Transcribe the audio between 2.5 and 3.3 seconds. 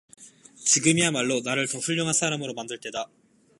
만들 때다.